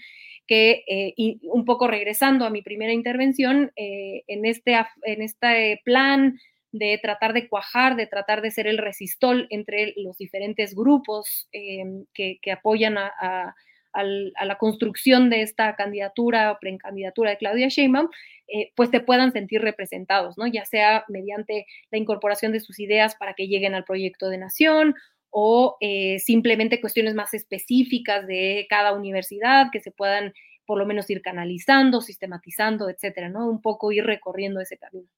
que 0.46 0.82
eh, 0.88 1.12
un 1.42 1.66
poco 1.66 1.86
regresando 1.86 2.46
a 2.46 2.50
mi 2.50 2.62
primera 2.62 2.94
intervención, 2.94 3.70
eh, 3.76 4.22
en, 4.26 4.46
este, 4.46 4.78
en 5.02 5.20
este 5.20 5.82
plan 5.84 6.38
de 6.72 6.98
tratar 7.02 7.34
de 7.34 7.50
cuajar, 7.50 7.96
de 7.96 8.06
tratar 8.06 8.40
de 8.40 8.50
ser 8.50 8.66
el 8.66 8.78
resistol 8.78 9.46
entre 9.50 9.92
los 9.98 10.16
diferentes 10.16 10.74
grupos 10.74 11.50
em, 11.52 12.06
que, 12.14 12.38
apoyan 12.50 12.96
a, 12.96 13.54
la 13.92 14.56
construcción 14.56 15.28
de 15.28 15.42
esta 15.42 15.76
candidatura 15.76 16.52
o 16.52 16.58
precandidatura 16.60 17.30
de 17.30 17.36
Claudia 17.36 17.68
Sheinbaum, 17.68 18.08
eh, 18.48 18.72
pues 18.74 18.90
te 18.90 19.00
puedan 19.00 19.32
sentir 19.32 19.60
representados, 19.60 20.38
¿no? 20.38 20.46
Ya 20.46 20.64
sea 20.64 21.04
mediante 21.08 21.66
la 21.90 21.98
incorporación 21.98 22.52
de 22.52 22.60
sus 22.60 22.80
ideas 22.80 23.16
para 23.16 23.34
que 23.34 23.48
lleguen 23.48 23.74
al 23.74 23.84
proyecto 23.84 24.30
de 24.30 24.38
nación 24.38 24.94
o 25.30 25.76
eh, 25.80 26.18
simplemente 26.18 26.80
cuestiones 26.80 27.14
más 27.14 27.34
específicas 27.34 28.26
de 28.26 28.66
cada 28.68 28.92
universidad 28.92 29.68
que 29.72 29.80
se 29.80 29.90
puedan 29.90 30.32
por 30.66 30.78
lo 30.78 30.86
menos 30.86 31.10
ir 31.10 31.22
canalizando, 31.22 32.00
sistematizando, 32.00 32.88
etcétera, 32.88 33.28
¿no? 33.28 33.48
Un 33.50 33.60
poco 33.60 33.90
ir 33.90 34.04
recorriendo 34.04 34.60
ese 34.60 34.76
camino. 34.76 35.08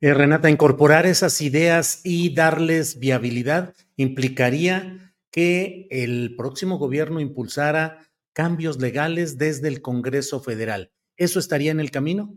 Eh, 0.00 0.14
Renata, 0.14 0.50
incorporar 0.50 1.06
esas 1.06 1.40
ideas 1.42 2.00
y 2.04 2.34
darles 2.34 2.98
viabilidad 2.98 3.74
implicaría 3.96 5.14
que 5.30 5.86
el 5.90 6.34
próximo 6.36 6.78
gobierno 6.78 7.20
impulsara 7.20 7.98
cambios 8.32 8.80
legales 8.80 9.38
desde 9.38 9.68
el 9.68 9.82
Congreso 9.82 10.40
Federal. 10.40 10.90
¿Eso 11.16 11.38
estaría 11.38 11.70
en 11.70 11.80
el 11.80 11.90
camino? 11.90 12.34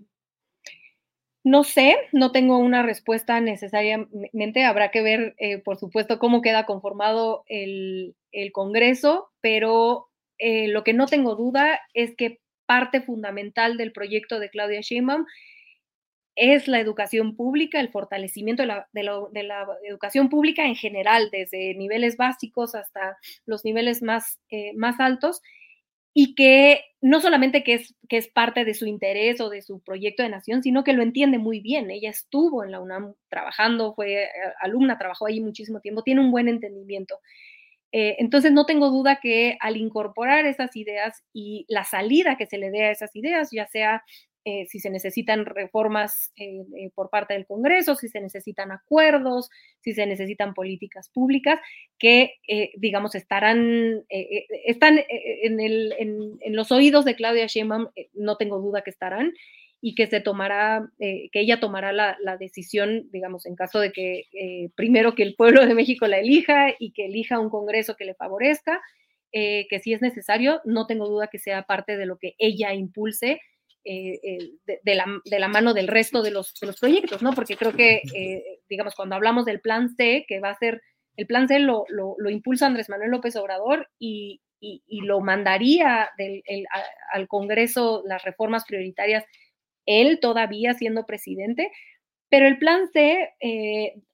No 1.45 1.63
sé, 1.63 1.95
no 2.11 2.31
tengo 2.31 2.57
una 2.57 2.81
respuesta 2.81 3.39
necesariamente. 3.39 4.63
Habrá 4.63 4.89
que 4.89 5.03
ver, 5.03 5.35
eh, 5.37 5.59
por 5.59 5.77
supuesto, 5.77 6.17
cómo 6.17 6.41
queda 6.41 6.65
conformado 6.65 7.43
el, 7.47 8.15
Congreso, 8.51 9.29
pero 9.41 10.07
eh, 10.39 10.67
lo 10.67 10.83
que 10.83 10.93
no 10.93 11.05
tengo 11.05 11.35
duda 11.35 11.79
es 11.93 12.15
que 12.15 12.39
parte 12.65 12.99
fundamental 12.99 13.77
del 13.77 13.91
proyecto 13.91 14.39
de 14.39 14.49
Claudia 14.49 14.81
Sheinbaum 14.81 15.25
es 16.35 16.67
la 16.67 16.79
educación 16.79 17.35
pública, 17.35 17.79
el 17.79 17.91
fortalecimiento 17.91 18.63
de 18.63 19.03
la, 19.03 19.67
educación 19.87 20.29
pública 20.29 20.65
en 20.65 20.75
general, 20.75 21.29
desde 21.31 21.75
niveles 21.75 22.17
básicos 22.17 22.73
hasta 22.73 23.17
los 23.45 23.63
niveles 23.63 24.01
más, 24.01 24.39
eh, 24.49 24.73
más 24.73 24.99
altos, 24.99 25.43
y 26.17 26.33
que 26.33 26.81
no 27.01 27.19
solamente 27.19 27.61
que 27.61 27.73
es, 27.73 27.93
que 28.07 28.15
es 28.15 28.29
parte 28.29 28.63
de 28.63 28.73
su 28.73 28.85
interés 28.85 29.41
o 29.41 29.49
de 29.49 29.61
su 29.61 29.81
proyecto 29.81 30.23
de 30.23 30.29
nación, 30.29 30.63
sino 30.63 30.85
que 30.85 30.93
lo 30.93 31.03
entiende 31.03 31.37
muy 31.37 31.59
bien. 31.59 31.91
Ella 31.91 32.09
estuvo 32.09 32.63
en 32.63 32.71
la 32.71 32.79
UNAM 32.79 33.15
trabajando, 33.27 33.93
fue 33.93 34.23
eh, 34.23 34.29
alumna, 34.61 34.97
trabajó 34.97 35.27
ahí 35.27 35.41
muchísimo 35.41 35.81
tiempo, 35.81 36.03
tiene 36.03 36.21
un 36.21 36.31
buen 36.31 36.47
entendimiento. 36.47 37.19
Eh, 37.91 38.15
entonces, 38.19 38.53
no 38.53 38.65
tengo 38.65 38.91
duda 38.91 39.19
que 39.21 39.57
al 39.59 39.75
incorporar 39.75 40.45
esas 40.45 40.73
ideas 40.77 41.21
y 41.33 41.65
la 41.67 41.83
salida 41.83 42.37
que 42.37 42.47
se 42.47 42.57
le 42.57 42.71
dé 42.71 42.85
a 42.85 42.91
esas 42.91 43.13
ideas, 43.13 43.49
ya 43.51 43.67
sea 43.67 44.01
eh, 44.47 44.67
si 44.67 44.79
se 44.79 44.91
necesitan 44.91 45.43
reformas 45.43 46.31
eh, 46.37 46.61
eh, 46.77 46.91
por 46.93 47.09
parte 47.09 47.33
del 47.33 47.47
Congreso, 47.47 47.95
si 47.95 48.09
se 48.09 48.21
necesitan 48.21 48.71
acuerdos, 48.71 49.49
si 49.79 49.93
se 49.93 50.05
necesitan 50.05 50.53
políticas 50.53 51.09
públicas, 51.09 51.59
que, 51.97 52.35
digamos, 52.77 53.15
estarán, 53.15 54.03
están 54.09 54.99
en, 55.09 55.59
el, 55.59 55.95
en, 55.97 56.55
los 56.55 56.71
oídos 56.71 57.05
de 57.05 57.15
Claudia 57.15 57.47
Sheinbaum, 57.47 57.87
no 58.13 58.37
tengo 58.37 58.59
duda 58.59 58.83
que 58.83 58.91
estarán, 58.91 59.33
y 59.81 59.95
que 59.95 60.05
se 60.05 60.21
tomará, 60.21 60.91
que 60.99 61.29
ella 61.33 61.59
tomará 61.59 61.91
la, 61.91 62.15
la, 62.21 62.37
decisión, 62.37 63.09
digamos, 63.11 63.47
en 63.47 63.55
caso 63.55 63.79
de 63.79 63.91
que 63.91 64.25
primero 64.75 65.15
que 65.15 65.23
el 65.23 65.35
pueblo 65.35 65.65
de 65.65 65.73
México 65.73 66.05
la 66.05 66.19
elija 66.19 66.75
y 66.77 66.91
que 66.91 67.05
elija 67.05 67.39
un 67.39 67.49
Congreso 67.49 67.95
que 67.95 68.05
le 68.05 68.13
favorezca, 68.13 68.79
que 69.31 69.79
si 69.81 69.93
es 69.93 70.01
necesario, 70.01 70.61
no 70.65 70.85
tengo 70.85 71.07
duda 71.07 71.27
que 71.27 71.39
sea 71.39 71.63
parte 71.63 71.97
de 71.97 72.05
lo 72.05 72.17
que 72.17 72.35
ella 72.37 72.73
impulse 72.73 73.39
eh, 73.87 74.19
eh, 74.23 74.79
de, 74.83 74.95
la, 74.95 75.47
mano 75.47 75.75
del 75.75 75.87
resto 75.87 76.23
de 76.23 76.31
los, 76.31 76.55
proyectos, 76.79 77.21
¿no? 77.21 77.33
Porque 77.33 77.55
creo 77.55 77.71
que, 77.71 78.01
eh, 78.15 78.59
digamos, 78.67 78.95
cuando 78.95 79.13
hablamos 79.13 79.45
del 79.45 79.61
plan 79.61 79.95
C, 79.95 80.25
que 80.27 80.39
va 80.39 80.49
a 80.49 80.57
ser, 80.57 80.81
el 81.15 81.27
plan 81.27 81.47
C 81.47 81.59
lo, 81.59 81.85
impulsa 82.27 82.65
Andrés 82.65 82.89
Manuel 82.89 83.11
López 83.11 83.35
Obrador 83.35 83.87
y, 83.99 84.41
lo 84.89 85.21
mandaría 85.21 86.09
al 87.13 87.27
Congreso 87.27 88.01
las 88.07 88.23
reformas 88.23 88.65
prioritarias 88.65 89.23
él 89.85 90.19
todavía 90.19 90.73
siendo 90.73 91.05
presidente, 91.05 91.69
pero 92.29 92.47
el 92.47 92.57
plan 92.57 92.87
C, 92.91 93.31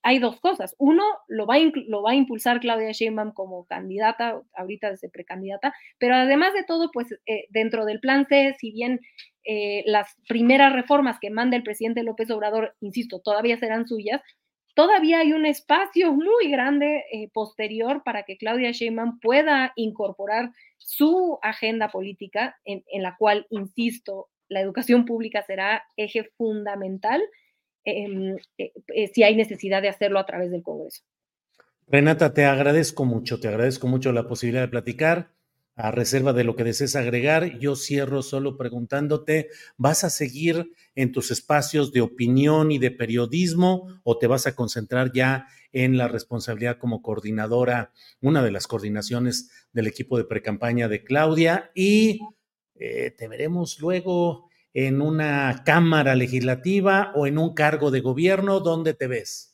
hay 0.01 0.19
dos 0.19 0.41
cosas. 0.41 0.75
Uno, 0.77 1.05
lo 1.29 1.45
va, 1.45 1.55
a 1.55 1.59
lo 1.87 2.03
va 2.03 2.11
a 2.11 2.15
impulsar 2.15 2.59
Claudia 2.59 2.91
Sheinbaum 2.91 3.31
como 3.31 3.65
candidata, 3.65 4.41
ahorita 4.53 4.91
desde 4.91 5.07
precandidata, 5.07 5.73
pero 5.97 6.15
además 6.15 6.53
de 6.53 6.65
todo, 6.65 6.91
pues 6.91 7.07
dentro 7.51 7.85
del 7.85 8.01
plan 8.01 8.25
C, 8.27 8.53
si 8.59 8.71
bien 8.71 8.99
eh, 9.43 9.83
las 9.85 10.15
primeras 10.27 10.73
reformas 10.73 11.17
que 11.19 11.29
manda 11.29 11.57
el 11.57 11.63
presidente 11.63 12.03
López 12.03 12.29
Obrador, 12.31 12.75
insisto, 12.81 13.19
todavía 13.19 13.57
serán 13.57 13.87
suyas, 13.87 14.21
todavía 14.75 15.19
hay 15.19 15.33
un 15.33 15.45
espacio 15.45 16.13
muy 16.13 16.49
grande 16.49 17.03
posterior 17.33 18.03
para 18.03 18.23
que 18.23 18.37
Claudia 18.37 18.71
Sheinbaum 18.71 19.19
pueda 19.19 19.73
incorporar 19.75 20.51
su 20.77 21.39
agenda 21.41 21.89
política, 21.89 22.57
en 22.65 23.03
la 23.03 23.15
cual, 23.17 23.47
insisto, 23.49 24.29
la 24.47 24.61
educación 24.61 25.05
pública 25.05 25.43
será 25.43 25.83
eje 25.97 26.23
fundamental 26.37 27.21
Em, 27.83 28.35
eh, 28.57 28.71
eh, 28.93 29.07
si 29.13 29.23
hay 29.23 29.35
necesidad 29.35 29.81
de 29.81 29.89
hacerlo 29.89 30.19
a 30.19 30.25
través 30.25 30.51
del 30.51 30.61
Congreso. 30.61 31.01
Renata, 31.87 32.33
te 32.33 32.45
agradezco 32.45 33.05
mucho, 33.05 33.39
te 33.39 33.47
agradezco 33.47 33.87
mucho 33.87 34.11
la 34.11 34.27
posibilidad 34.27 34.61
de 34.61 34.67
platicar. 34.67 35.31
A 35.75 35.89
reserva 35.89 36.33
de 36.33 36.43
lo 36.43 36.55
que 36.55 36.65
desees 36.65 36.97
agregar, 36.97 37.57
yo 37.59 37.77
cierro 37.77 38.21
solo 38.23 38.57
preguntándote, 38.57 39.47
¿vas 39.77 40.03
a 40.03 40.09
seguir 40.09 40.73
en 40.95 41.13
tus 41.13 41.31
espacios 41.31 41.93
de 41.93 42.01
opinión 42.01 42.71
y 42.71 42.77
de 42.77 42.91
periodismo 42.91 43.87
o 44.03 44.17
te 44.17 44.27
vas 44.27 44.47
a 44.47 44.55
concentrar 44.55 45.13
ya 45.13 45.47
en 45.71 45.97
la 45.97 46.09
responsabilidad 46.09 46.77
como 46.77 47.01
coordinadora, 47.01 47.93
una 48.19 48.43
de 48.43 48.51
las 48.51 48.67
coordinaciones 48.67 49.49
del 49.71 49.87
equipo 49.87 50.17
de 50.17 50.25
precampaña 50.25 50.89
de 50.89 51.05
Claudia? 51.05 51.71
Y 51.73 52.19
eh, 52.75 53.11
te 53.17 53.29
veremos 53.29 53.79
luego 53.79 54.49
en 54.73 55.01
una 55.01 55.63
cámara 55.65 56.15
legislativa 56.15 57.13
o 57.15 57.27
en 57.27 57.37
un 57.37 57.53
cargo 57.53 57.91
de 57.91 58.01
gobierno? 58.01 58.59
¿Dónde 58.59 58.93
te 58.93 59.07
ves? 59.07 59.50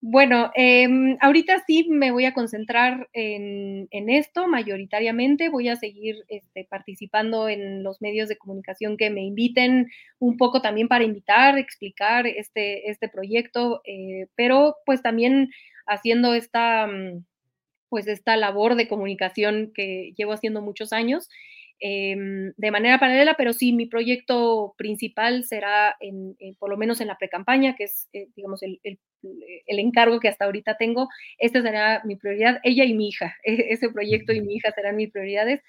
Bueno, 0.00 0.52
em, 0.54 1.16
ahorita 1.20 1.64
sí 1.66 1.88
me 1.90 2.12
voy 2.12 2.24
a 2.24 2.32
concentrar 2.32 3.08
en, 3.12 3.88
esto 3.90 4.46
mayoritariamente. 4.46 5.48
Voy 5.48 5.68
a 5.68 5.76
seguir 5.76 6.24
este, 6.28 6.64
participando 6.70 7.48
en 7.48 7.82
los 7.82 8.00
medios 8.00 8.28
de 8.28 8.38
comunicación 8.38 8.96
que 8.96 9.10
me 9.10 9.24
inviten 9.24 9.88
un 10.20 10.36
poco 10.36 10.62
también 10.62 10.86
para 10.88 11.04
invitar, 11.04 11.58
explicar 11.58 12.26
este, 12.28 12.90
este 12.90 13.08
proyecto, 13.08 13.80
eh, 13.84 14.28
pero 14.36 14.76
pues 14.86 15.02
también 15.02 15.50
haciendo 15.86 16.32
esta, 16.34 16.86
mm, 16.86 17.24
pues 17.88 18.06
esta 18.06 18.36
labor 18.36 18.76
de 18.76 18.88
comunicación 18.88 19.72
que 19.74 20.12
llevo 20.16 20.32
haciendo 20.32 20.62
muchos 20.62 20.92
años. 20.92 21.28
Em, 21.80 22.52
de 22.56 22.70
manera 22.72 22.98
paralela, 22.98 23.34
pero 23.36 23.52
sí, 23.52 23.72
mi 23.72 23.86
proyecto 23.86 24.74
principal 24.76 25.44
será, 25.44 25.96
en, 26.00 26.36
por 26.58 26.70
lo 26.70 26.76
menos 26.76 27.00
en 27.00 27.06
la 27.06 27.16
pre-campaña, 27.16 27.76
que 27.76 27.84
es, 27.84 28.08
eh, 28.12 28.28
digamos, 28.34 28.62
el, 28.62 28.80
encargo 29.66 30.18
que 30.20 30.28
hasta 30.28 30.44
ahorita 30.46 30.76
tengo. 30.76 31.08
Esta 31.38 31.62
será 31.62 32.02
mi 32.04 32.16
prioridad, 32.16 32.60
ella 32.64 32.84
y 32.84 32.94
mi 32.94 33.08
hija. 33.08 33.36
E, 33.44 33.72
ese 33.72 33.90
proyecto 33.90 34.32
y 34.32 34.40
mi 34.40 34.56
hija 34.56 34.72
serán 34.72 34.96
mis 34.96 35.10
prioridades. 35.10 35.60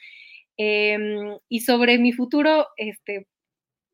Em, 0.58 1.38
y 1.50 1.62
sobre 1.62 1.98
mi 2.00 2.12
futuro, 2.13 2.67
este, 2.78 3.28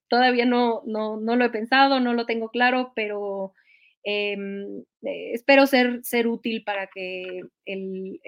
todavía 0.09 0.45
no, 0.45 0.83
no, 0.85 1.17
no, 1.17 1.35
lo 1.35 1.45
he 1.45 1.49
pensado, 1.49 1.99
no 1.99 2.13
lo 2.13 2.25
tengo 2.25 2.49
claro, 2.49 2.93
pero 2.95 3.53
em, 4.03 4.79
eh, 5.03 5.33
espero 5.33 5.67
ser, 5.67 6.01
ser 6.03 6.27
útil 6.27 6.63
para 6.63 6.87
que 6.87 7.41
el, 7.65 8.21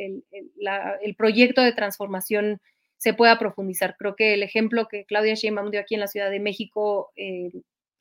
el 1.02 1.16
proyecto 1.16 1.62
de 1.64 1.74
transformación 1.74 2.62
se 2.98 3.14
pueda 3.14 3.40
profundizar. 3.40 3.96
Creo 3.98 4.16
que 4.16 4.34
el 4.34 4.44
ejemplo 4.44 4.88
que 4.88 5.06
Claudia 5.06 5.36
Sheinbaum 5.36 5.72
dio 5.72 5.80
aquí 5.80 5.96
en 5.96 6.02
la 6.02 6.08
Ciudad 6.08 6.30
de 6.30 6.40
México 6.40 7.12
eh, 7.16 7.52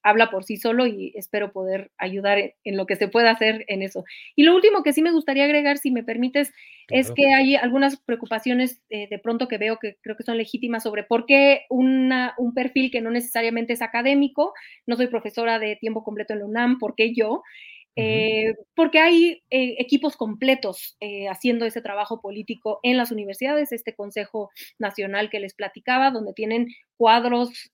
habla 0.06 0.30
por 0.30 0.44
sí 0.44 0.56
solo 0.56 0.86
y 0.86 1.12
espero 1.16 1.52
poder 1.52 1.90
ayudar 1.98 2.38
en, 2.38 2.76
lo 2.76 2.86
que 2.86 2.94
se 2.94 3.08
pueda 3.08 3.32
hacer 3.32 3.64
en 3.66 3.82
eso. 3.82 4.04
Y 4.36 4.44
lo 4.44 4.54
último 4.54 4.84
que 4.84 4.92
sí 4.92 5.02
me 5.02 5.10
gustaría 5.10 5.44
agregar, 5.44 5.78
si 5.78 5.90
me 5.90 6.04
permites, 6.04 6.52
es 6.88 7.10
que 7.10 7.34
hay 7.34 7.56
algunas 7.56 7.96
preocupaciones 7.96 8.80
eh, 8.88 9.08
de 9.10 9.18
pronto 9.18 9.48
que 9.48 9.58
veo 9.58 9.78
que 9.80 9.96
creo 10.02 10.16
que 10.16 10.22
son 10.22 10.38
legítimas 10.38 10.84
sobre 10.84 11.02
por 11.02 11.26
qué 11.26 11.62
una, 11.68 12.34
un 12.38 12.54
perfil 12.54 12.92
que 12.92 13.00
no 13.00 13.10
necesariamente 13.10 13.72
es 13.72 13.82
académico, 13.82 14.54
no 14.86 14.94
soy 14.94 15.08
profesora 15.08 15.58
de 15.58 15.74
tiempo 15.74 16.04
completo 16.04 16.34
en 16.34 16.38
la 16.38 16.46
UNAM, 16.46 16.78
¿por 16.78 16.94
qué 16.94 17.12
yo? 17.12 17.42
Eh, 17.98 18.54
porque 18.74 18.98
hay 18.98 19.42
eh, 19.48 19.76
equipos 19.78 20.18
completos 20.18 20.98
eh, 21.00 21.28
haciendo 21.28 21.64
ese 21.64 21.80
trabajo 21.80 22.20
político 22.20 22.78
en 22.82 22.98
las 22.98 23.10
universidades, 23.10 23.72
este 23.72 23.94
Consejo 23.94 24.50
Nacional 24.78 25.30
que 25.30 25.40
les 25.40 25.54
platicaba, 25.54 26.10
donde 26.10 26.34
tienen 26.34 26.68
cuadros 26.98 27.70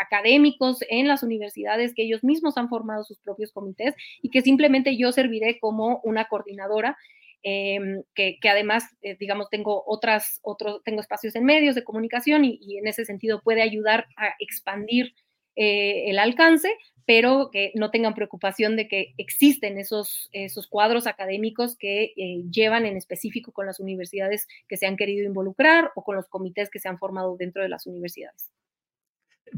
académicos 0.00 0.78
en 0.88 1.08
las 1.08 1.22
universidades 1.22 1.94
que 1.94 2.04
ellos 2.04 2.22
mismos 2.22 2.56
han 2.56 2.68
formado 2.68 3.04
sus 3.04 3.18
propios 3.18 3.52
comités 3.52 3.94
y 4.22 4.30
que 4.30 4.42
simplemente 4.42 4.96
yo 4.96 5.12
serviré 5.12 5.58
como 5.58 6.00
una 6.04 6.26
coordinadora. 6.26 6.96
Em, 7.44 8.02
que, 8.14 8.36
además, 8.50 8.84
digamos, 9.20 9.48
tengo 9.48 9.84
otras, 9.86 10.40
otros, 10.42 10.82
tengo 10.84 11.00
espacios 11.00 11.36
en 11.36 11.44
medios 11.44 11.76
de 11.76 11.84
comunicación 11.84 12.44
y, 12.44 12.58
y 12.60 12.78
en 12.78 12.88
ese 12.88 13.04
sentido 13.04 13.40
puede 13.42 13.62
ayudar 13.62 14.06
a 14.16 14.34
expandir 14.40 15.14
eh, 15.60 16.08
el 16.08 16.20
alcance, 16.20 16.72
pero 17.04 17.50
que 17.50 17.72
no 17.74 17.90
tengan 17.90 18.14
preocupación 18.14 18.76
de 18.76 18.86
que 18.86 19.14
existen 19.18 19.78
esos, 19.78 20.28
esos 20.32 20.68
cuadros 20.68 21.06
académicos 21.06 21.76
que 21.76 22.12
eh, 22.16 22.44
llevan 22.50 22.86
en 22.86 22.96
específico 22.96 23.50
con 23.50 23.66
las 23.66 23.80
universidades 23.80 24.46
que 24.68 24.76
se 24.76 24.86
han 24.86 24.96
querido 24.96 25.26
involucrar 25.26 25.90
o 25.96 26.04
con 26.04 26.16
los 26.16 26.28
comités 26.28 26.70
que 26.70 26.78
se 26.78 26.88
han 26.88 26.98
formado 26.98 27.36
dentro 27.36 27.62
de 27.62 27.70
las 27.70 27.86
universidades. 27.86 28.52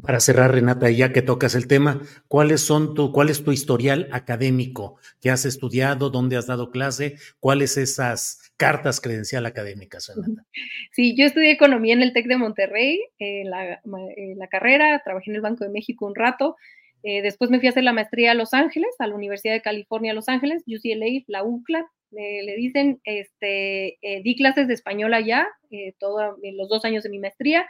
Para 0.03 0.21
cerrar, 0.21 0.53
Renata, 0.53 0.91
ya 0.91 1.13
que 1.13 1.23
tocas 1.23 1.55
el 1.55 1.67
tema, 1.67 2.01
¿cuáles 2.29 2.61
son 2.61 2.95
tu, 2.95 3.13
¿cuál 3.13 3.31
es 3.31 3.45
tu 3.45 3.53
historial 3.53 4.09
académico? 4.13 4.97
¿Qué 5.21 5.31
has 5.31 5.45
estudiado? 5.45 6.11
¿Dónde 6.11 6.37
has 6.37 6.47
dado 6.47 6.71
clase? 6.71 7.17
¿Cuáles 7.39 7.77
esas 7.77 8.53
cartas 8.57 9.01
credencial 9.01 9.47
académicas, 9.47 10.13
Renata? 10.15 10.45
Sí, 10.93 11.17
yo 11.17 11.25
estudié 11.25 11.53
economía 11.53 11.95
en 11.95 12.03
el 12.03 12.13
TEC 12.13 12.27
de 12.27 12.37
Monterrey, 12.37 13.01
en 13.19 13.51
la, 13.51 13.81
la, 13.85 14.49
carrera, 14.49 15.01
trabajé 15.05 15.31
en 15.31 15.37
el 15.37 15.43
Banco 15.43 15.65
de 15.65 15.71
México 15.71 16.07
un 16.07 16.15
rato, 16.15 16.57
eh, 17.03 17.23
después 17.23 17.51
me 17.51 17.59
fui 17.59 17.69
a 17.69 17.71
hacer 17.71 17.85
la 17.85 17.93
maestría 17.93 18.33
a 18.33 18.35
Los 18.35 18.53
Ángeles, 18.53 18.91
a 18.99 19.07
la 19.07 19.15
Universidad 19.15 19.55
de 19.55 19.63
California, 19.63 20.13
Los 20.13 20.29
Ángeles, 20.29 20.65
UCLA, 20.67 21.25
la 21.27 21.45
UCLA, 21.45 21.87
le 22.13 22.57
dicen, 22.57 23.01
este, 23.05 23.99
eh, 24.03 24.21
di 24.23 24.37
clases 24.37 24.67
de 24.67 24.75
español 24.75 25.15
allá, 25.15 25.47
eh, 25.71 25.95
todos 25.99 26.37
los 26.43 26.69
dos 26.69 26.85
años 26.85 27.05
de 27.05 27.11
mi 27.11 27.21
maestría, 27.21 27.67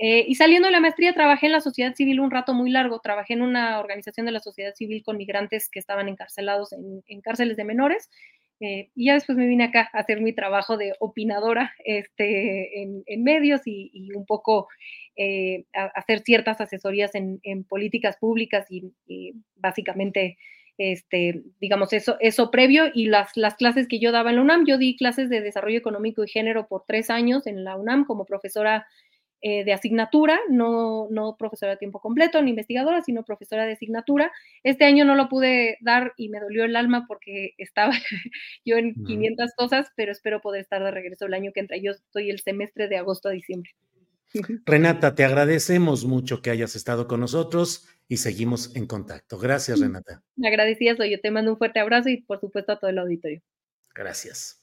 eh, 0.00 0.24
y 0.28 0.36
saliendo 0.36 0.68
de 0.68 0.72
la 0.72 0.80
maestría 0.80 1.12
trabajé 1.12 1.46
en 1.46 1.52
la 1.52 1.60
sociedad 1.60 1.92
civil 1.92 2.20
un 2.20 2.30
rato 2.30 2.54
muy 2.54 2.70
largo, 2.70 3.00
trabajé 3.00 3.34
en 3.34 3.42
una 3.42 3.80
organización 3.80 4.26
de 4.26 4.32
la 4.32 4.38
sociedad 4.38 4.72
civil 4.74 5.02
con 5.02 5.16
migrantes 5.16 5.68
que 5.68 5.80
estaban 5.80 6.08
encarcelados 6.08 6.72
en, 6.72 7.20
cárceles 7.20 7.56
de 7.56 7.64
menores. 7.64 8.08
Eh, 8.60 8.90
y 8.94 9.06
ya 9.06 9.14
después 9.14 9.36
me 9.38 9.46
vine 9.46 9.64
acá 9.64 9.88
a 9.92 9.98
hacer 9.98 10.20
mi 10.20 10.32
trabajo 10.32 10.76
de 10.76 10.94
opinadora 10.98 11.74
este, 11.84 12.82
en, 12.82 13.22
medios 13.22 13.62
y, 13.66 14.12
un 14.14 14.26
poco 14.26 14.68
eh, 15.16 15.64
a, 15.74 15.86
hacer 15.86 16.20
ciertas 16.20 16.60
asesorías 16.60 17.12
en, 17.14 17.64
políticas 17.64 18.16
públicas 18.18 18.66
y, 18.70 18.92
básicamente, 19.56 20.38
este, 20.76 21.42
digamos, 21.60 21.92
eso, 21.92 22.16
eso 22.20 22.52
previo. 22.52 22.84
Y 22.94 23.06
las, 23.06 23.36
las 23.36 23.56
clases 23.56 23.88
que 23.88 23.98
yo 23.98 24.12
daba 24.12 24.30
en 24.30 24.36
la 24.36 24.42
UNAM, 24.42 24.64
yo 24.64 24.78
di 24.78 24.96
clases 24.96 25.28
de 25.28 25.40
desarrollo 25.40 25.78
económico 25.78 26.22
y 26.22 26.28
género 26.28 26.68
por 26.68 26.84
tres 26.86 27.10
años 27.10 27.48
en 27.48 27.64
la 27.64 27.76
UNAM 27.76 28.04
como 28.04 28.26
profesora 28.26 28.86
eh, 29.40 29.64
de 29.64 29.72
asignatura, 29.72 30.38
no, 30.48 31.06
no 31.10 31.36
profesora 31.36 31.72
de 31.72 31.78
tiempo 31.78 32.00
completo 32.00 32.42
ni 32.42 32.50
investigadora, 32.50 33.02
sino 33.02 33.24
profesora 33.24 33.66
de 33.66 33.74
asignatura. 33.74 34.32
Este 34.64 34.84
año 34.84 35.04
no 35.04 35.14
lo 35.14 35.28
pude 35.28 35.78
dar 35.80 36.12
y 36.16 36.28
me 36.28 36.40
dolió 36.40 36.64
el 36.64 36.74
alma 36.74 37.04
porque 37.06 37.54
estaba 37.58 37.92
yo 38.64 38.76
en 38.76 38.94
500 39.04 39.52
cosas, 39.56 39.88
pero 39.96 40.12
espero 40.12 40.40
poder 40.40 40.62
estar 40.62 40.82
de 40.82 40.90
regreso 40.90 41.26
el 41.26 41.34
año 41.34 41.52
que 41.52 41.60
entra. 41.60 41.76
Yo 41.76 41.92
estoy 41.92 42.30
el 42.30 42.40
semestre 42.40 42.88
de 42.88 42.96
agosto 42.96 43.28
a 43.28 43.32
diciembre. 43.32 43.70
Renata, 44.66 45.14
te 45.14 45.24
agradecemos 45.24 46.04
mucho 46.04 46.42
que 46.42 46.50
hayas 46.50 46.76
estado 46.76 47.06
con 47.06 47.20
nosotros 47.20 47.86
y 48.08 48.18
seguimos 48.18 48.74
en 48.76 48.86
contacto. 48.86 49.38
Gracias, 49.38 49.80
Renata. 49.80 50.22
Agradecida 50.44 50.96
soy 50.96 51.12
yo. 51.12 51.20
Te 51.20 51.30
mando 51.30 51.52
un 51.52 51.58
fuerte 51.58 51.80
abrazo 51.80 52.08
y 52.08 52.22
por 52.22 52.40
supuesto 52.40 52.72
a 52.72 52.78
todo 52.78 52.90
el 52.90 52.98
auditorio. 52.98 53.42
Gracias. 53.94 54.62